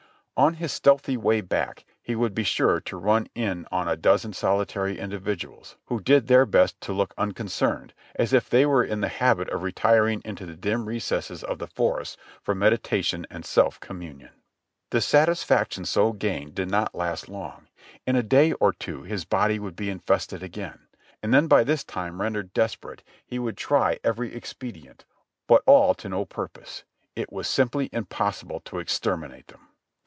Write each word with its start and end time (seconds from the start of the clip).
On 0.37 0.55
his 0.55 0.71
stealthy 0.71 1.17
way 1.17 1.41
back 1.41 1.85
he 2.01 2.15
would 2.15 2.33
be 2.33 2.41
sure 2.43 2.81
to 2.81 2.97
run 2.97 3.27
in 3.35 3.67
on 3.71 3.87
a 3.87 3.95
dozen 3.95 4.33
solitary 4.33 4.97
individuals, 4.97 5.75
who 5.85 6.01
did 6.01 6.25
their 6.25 6.47
best 6.47 6.81
to 6.81 6.93
look 6.93 7.13
unconcerned, 7.15 7.93
as 8.15 8.33
if 8.33 8.45
indeed 8.45 8.49
they 8.57 8.65
were 8.65 8.83
in 8.83 9.01
the 9.01 9.07
habit 9.07 9.47
of 9.49 9.61
retiring 9.61 10.19
into 10.25 10.47
the 10.47 10.55
dim 10.55 10.87
recesses* 10.87 11.43
of 11.43 11.59
the 11.59 11.67
forest 11.67 12.17
for 12.41 12.55
meditation 12.55 13.27
and 13.29 13.45
self 13.45 13.79
communion. 13.81 14.31
The 14.89 14.99
satisfaction 14.99 15.85
so 15.85 16.11
gained 16.11 16.55
did 16.55 16.71
not 16.71 16.95
last 16.95 17.29
long; 17.29 17.67
in 18.07 18.15
a 18.15 18.23
day 18.23 18.53
or 18.53 18.73
two 18.73 19.03
his 19.03 19.25
body 19.25 19.59
would 19.59 19.75
be 19.75 19.91
infested 19.91 20.41
again; 20.41 20.87
and 21.21 21.31
then 21.31 21.45
by 21.47 21.63
this 21.63 21.83
time 21.83 22.19
rendered 22.19 22.51
desperate 22.53 23.03
he 23.23 23.37
v^^ould 23.37 23.57
try 23.57 23.99
every 24.03 24.33
expedient, 24.33 25.05
but 25.45 25.61
all 25.67 25.93
to 25.93 26.09
no 26.09 26.25
purpose; 26.25 26.83
it 27.15 27.31
was 27.31 27.47
simply 27.47 27.89
impossible 27.93 28.59
to 28.61 28.79
exterminate 28.79 29.45
them. 29.49 29.67